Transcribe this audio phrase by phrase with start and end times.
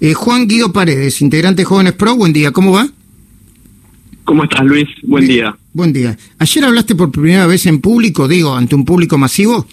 [0.00, 2.88] Eh, Juan Guido Paredes, integrante de Jóvenes Pro, buen día, ¿cómo va?
[4.24, 4.88] ¿Cómo estás, Luis?
[5.02, 5.56] Buen día.
[5.72, 6.16] Buen día.
[6.38, 9.66] Ayer hablaste por primera vez en público, digo, ante un público masivo.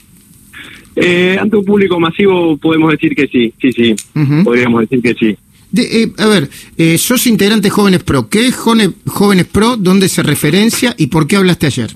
[0.96, 3.96] Eh, ante un público masivo podemos decir que sí, sí, sí,
[4.44, 5.38] podríamos decir que sí.
[5.75, 8.30] Eh, a ver, eh, sos integrante de Jóvenes Pro.
[8.30, 9.76] ¿Qué es Jóvenes Pro?
[9.76, 11.90] ¿Dónde se referencia y por qué hablaste ayer?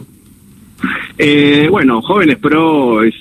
[1.18, 3.14] Eh, bueno, Jóvenes Pro es,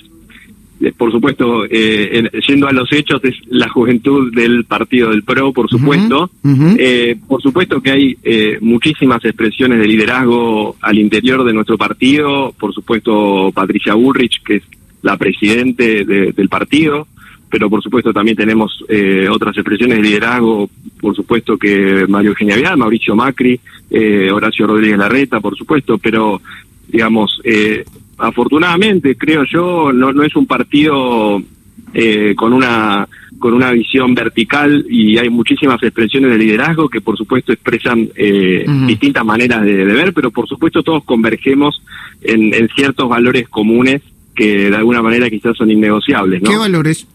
[0.97, 6.29] por supuesto, yendo a los hechos, es la juventud del partido del Pro, por supuesto.
[7.27, 8.17] por supuesto que hay
[8.61, 12.53] muchísimas expresiones de liderazgo al interior de nuestro partido.
[12.59, 14.63] Por supuesto, Patricia Bullrich, que es
[15.01, 17.07] la presidente del partido
[17.49, 22.57] pero por supuesto también tenemos eh, otras expresiones de liderazgo, por supuesto que Mario Eugenia
[22.57, 23.59] Vial, Mauricio Macri,
[23.89, 26.41] eh, Horacio Rodríguez Larreta, por supuesto, pero
[26.87, 27.85] digamos, eh,
[28.17, 31.41] afortunadamente creo yo, no, no es un partido
[32.35, 33.07] con una
[33.39, 38.09] con una visión vertical y hay muchísimas expresiones de liderazgo que por supuesto expresan
[38.87, 41.81] distintas maneras de, ver, pero por supuesto todos convergemos
[42.21, 44.01] en, en, ciertos valores comunes
[44.35, 46.41] que de alguna manera quizás son innegociables.
[46.41, 46.49] ¿no?
[46.49, 47.07] ¿Qué valores?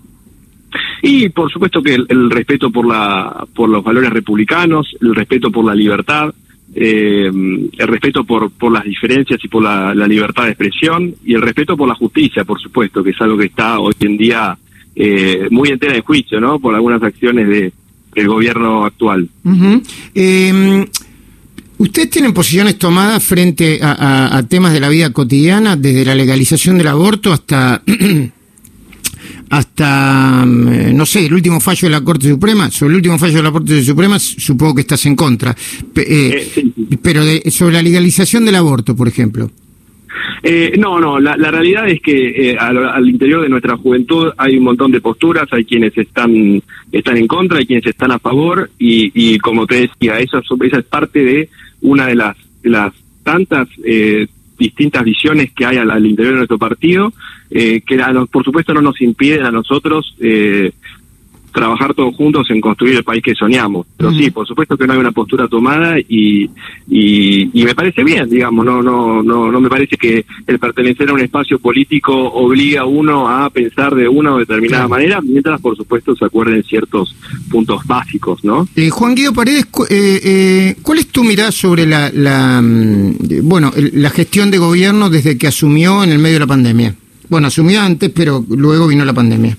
[1.02, 5.64] Y por supuesto que el, respeto por, la, por los valores republicanos, el respeto por
[5.64, 6.34] la libertad,
[6.74, 11.42] eh, el respeto por, por las diferencias y por la, libertad de expresión y el
[11.42, 14.56] respeto por la justicia, por supuesto, que es algo que está hoy en día
[14.94, 16.58] eh, muy entera de juicio, ¿no?
[16.58, 17.72] Por algunas acciones de,
[18.14, 19.28] del gobierno actual.
[20.14, 20.86] Eh,
[21.82, 26.86] ¿Ustedes tienen posiciones tomadas frente a, temas de la vida cotidiana, desde la legalización del
[26.86, 27.82] aborto hasta
[29.52, 33.36] hasta, mm, no sé, el último fallo de la Corte Suprema, sobre el último fallo
[33.36, 36.72] de la Corte Suprema supongo que estás en contra, eh, eh,
[37.02, 39.50] pero sobre la legalización del aborto, por ejemplo.
[40.42, 44.90] Eh, no, no, la, realidad es que al, interior de nuestra juventud hay un montón
[44.90, 49.66] de posturas, hay quienes están están en contra, hay quienes están a favor y, como
[49.66, 51.48] te decía, esa, esa es parte de
[51.82, 53.68] una de las, las tantas
[54.62, 57.12] distintas visiones que hay al, interior de nuestro partido,
[57.50, 57.98] eh, que
[58.30, 60.72] por supuesto no nos impiden a nosotros eh,
[61.52, 63.86] trabajar todos juntos en construir el país que soñamos.
[63.96, 66.50] Pero sí, por supuesto que no hay una postura tomada y,
[66.88, 71.12] y, me parece bien, digamos, no, no, no, no me parece que el pertenecer a
[71.12, 75.76] un espacio político obliga a uno a pensar de una o determinada manera, mientras por
[75.76, 77.14] supuesto se acuerden ciertos
[77.50, 78.66] puntos básicos, ¿no?
[78.74, 83.72] Eh, Juan Guido Paredes, eh, eh, ¿cuál es tu mirada sobre la, la, mm, bueno,
[83.76, 86.94] la gestión de gobierno desde que asumió en el medio de la pandemia?
[87.28, 89.56] Bueno, asumió antes, pero luego vino la pandemia.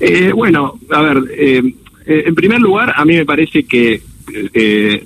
[0.00, 1.62] Eh, bueno, a ver, eh,
[2.06, 4.00] eh, en primer lugar, a mí me parece que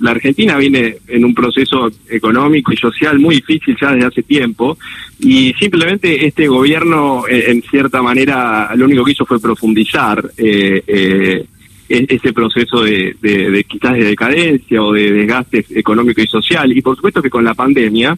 [0.01, 4.77] la Argentina viene en un proceso económico y social muy difícil ya desde hace tiempo
[5.17, 11.45] y simplemente este gobierno, en cierta manera, lo único que hizo fue profundizar e-,
[11.87, 16.75] ese proceso de, de, quizás de decadencia o de desgaste económico y social.
[16.75, 18.17] Y por supuesto que con la pandemia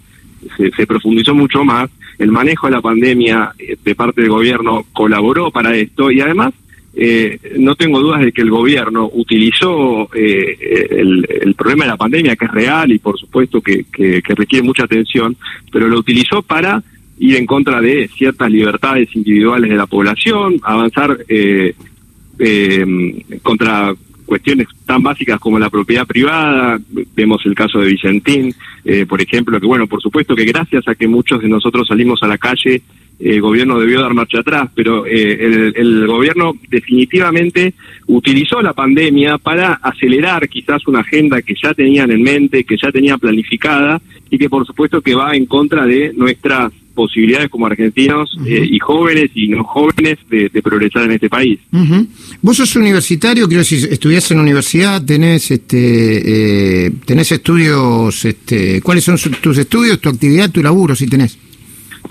[0.58, 1.90] se, se, profundizó mucho más.
[2.18, 3.52] El manejo de la pandemia
[3.84, 6.54] de parte del gobierno colaboró para esto y además
[6.98, 12.38] eh, no tengo dudas de que el gobierno utilizó eh, el, problema de la pandemia,
[12.38, 13.86] que es real y por supuesto que,
[14.24, 15.36] requiere mucha atención,
[15.72, 16.82] pero lo utilizó para
[17.20, 21.76] ir en contra de ciertas libertades individuales de la población, avanzar eh,
[23.44, 23.94] contra
[24.25, 26.80] cuestiones tan básicas como la propiedad privada,
[27.16, 28.53] vemos el caso de Vicentín,
[29.08, 32.28] por ejemplo, que bueno, por supuesto que gracias a que muchos de nosotros salimos a
[32.28, 32.81] la calle
[33.19, 37.74] el gobierno debió dar marcha atrás, pero eh, el, gobierno definitivamente
[38.08, 42.91] utilizó la pandemia para acelerar quizás una agenda que ya tenían en mente, que ya
[42.91, 48.36] tenía planificada y que por supuesto que va en contra de nuestras posibilidades como argentinos
[48.46, 51.60] eh, y jóvenes y no jóvenes de, progresar en este país.
[52.42, 59.04] Vos sos universitario, quiero decir, estudiás en universidad, tenés este, eh, tenés estudios, este, ¿cuáles
[59.04, 61.38] son tus estudios, tu actividad, tu laburo, si tenés?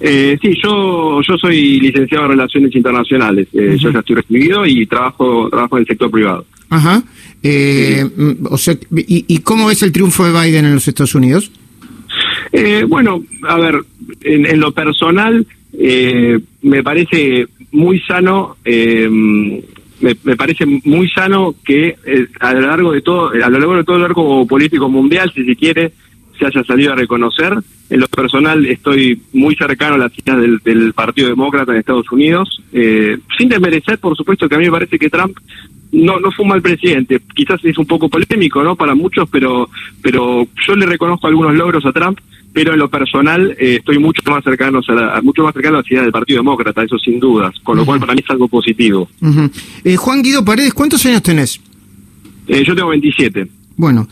[0.00, 3.48] Eh, sí, yo yo soy licenciado en Relaciones Internacionales.
[3.52, 6.46] Eh, Yo ya estoy recibido y trabajo trabajo en el sector privado.
[6.70, 7.02] Ajá.
[7.42, 8.04] Eh,
[8.50, 11.50] o sea, ¿y, cómo es el triunfo de Biden en los Estados Unidos?
[12.56, 13.80] Eh, bueno, a ver,
[14.22, 15.44] en, lo personal
[15.76, 18.56] eh, me parece muy sano.
[18.64, 21.96] Me, me, parece muy sano que
[22.38, 25.44] a lo largo de todo a lo largo de todo el arco político mundial, si
[25.44, 25.92] se quiere,
[26.38, 27.54] se haya salido a reconocer.
[27.90, 32.62] En lo personal estoy muy cercano a las ideas del, Partido Demócrata en Estados Unidos,
[32.72, 35.36] eh, sin desmerecer, por supuesto, que a mí me parece que Trump
[35.94, 37.20] no, no fue un mal presidente.
[37.34, 38.76] Quizás es un poco polémico, ¿no?
[38.76, 39.68] Para muchos, pero,
[40.02, 42.18] pero yo le reconozco algunos logros a Trump,
[42.52, 45.90] pero en lo personal eh, estoy mucho más cercano a mucho más cercano a las
[45.90, 49.08] ideas del Partido Demócrata, eso sin dudas, con lo cual para mí es algo positivo.
[49.84, 51.60] eh, Juan Guido Paredes, ¿cuántos años tenés?
[52.46, 53.46] Eh, yo tengo 27.
[53.76, 54.08] Bueno,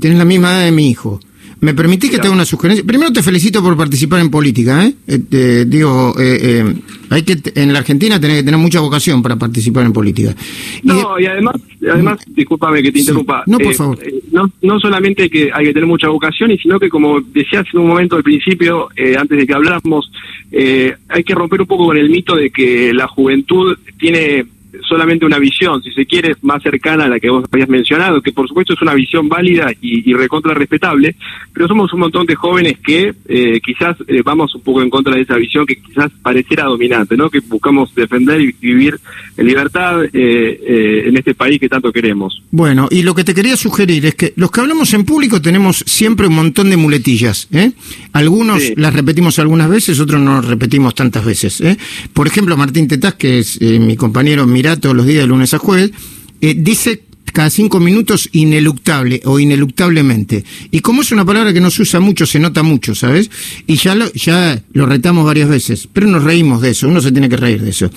[0.00, 1.20] tenés la misma edad de mi hijo.
[1.64, 2.84] ¿Me permitís que te haga una sugerencia?
[2.84, 4.92] Primero te felicito por participar en política, ¿eh?
[5.06, 6.74] Este, digo, eh, eh,
[7.08, 10.34] hay que en la Argentina tenés que tener mucha vocación para participar en política.
[10.82, 11.56] no, y además,
[11.90, 13.44] además, discúlpame que te interrumpa.
[13.46, 13.98] No, por favor.
[14.30, 17.78] no, no solamente que hay que tener mucha vocación, y sino que como decía hace
[17.78, 18.88] un momento al principio,
[19.18, 20.12] antes de que habláramos,
[20.52, 24.44] hay que romper un poco con el mito de que la juventud tiene
[24.88, 28.32] solamente una visión, si se quiere, más cercana a la que vos habías mencionado, que
[28.32, 31.16] por supuesto es una visión válida y, y recontra respetable,
[31.52, 35.14] pero somos un montón de jóvenes que eh, quizás eh, vamos un poco en contra
[35.14, 37.30] de esa visión que quizás pareciera dominante, ¿no?
[37.30, 38.98] Que buscamos defender y vivir
[39.36, 42.42] en libertad eh, en este país que tanto queremos.
[42.50, 45.78] Bueno, y lo que te quería sugerir es que los que hablamos en público tenemos
[45.86, 47.72] siempre un montón de muletillas, ¿eh?
[48.12, 51.76] Algunos las repetimos algunas veces, otros no las repetimos tantas veces, ¿eh?
[52.12, 55.58] Por ejemplo, Martín Tetaz, que es mi compañero mi todos los días de lunes a
[55.58, 55.92] jueves,
[56.40, 57.02] eh, dice
[57.32, 60.44] cada cinco minutos ineluctable o ineluctablemente.
[60.70, 63.30] Y como es una palabra que no se usa mucho, se nota mucho, ¿sabes?
[63.66, 67.12] Y ya lo, ya lo retamos varias veces, pero nos reímos de eso, uno se
[67.12, 67.90] tiene que reír de eso.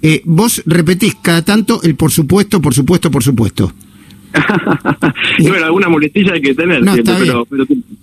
[0.00, 3.72] Eh, vos repetís cada tanto el por supuesto, por supuesto, por supuesto.
[5.40, 7.48] bueno, alguna muletilla hay que tener no, pero,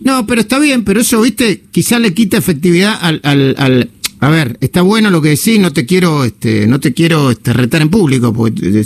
[0.01, 3.89] No, pero está bien, pero eso, viste, quizá le quita efectividad al, al,
[4.25, 7.53] a ver, está bueno lo que decís, no te quiero, este, no te quiero este,
[7.53, 8.33] retar en público,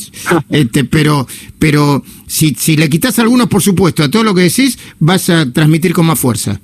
[0.49, 1.25] este, pero,
[1.57, 5.49] pero si, si le quitas algunos, por supuesto, a todo lo que decís, vas a
[5.49, 6.59] transmitir con más fuerza.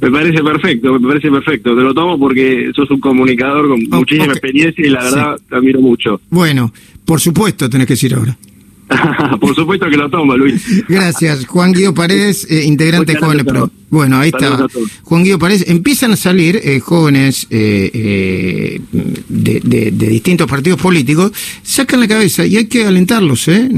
[0.00, 1.76] Me parece perfecto, me parece perfecto.
[1.76, 5.80] Te lo tomo porque sos un comunicador con muchísima experiencia y la verdad te admiro
[5.80, 6.20] mucho.
[6.30, 6.72] Bueno,
[7.04, 8.38] por supuesto tenés que decir ahora.
[9.40, 10.62] Por supuesto que lo tomo, Luis.
[10.88, 11.46] Gracias.
[11.46, 13.70] Juan Guido Paredes, eh, integrante de Jóvenes Pro.
[13.90, 14.66] Bueno, ahí está.
[15.02, 15.64] Juan Guido Paredes.
[15.68, 21.32] Empiezan a salir eh, jóvenes eh, de, de distintos partidos políticos,
[21.62, 23.68] sacan la cabeza y hay que alentarlos, ¿eh?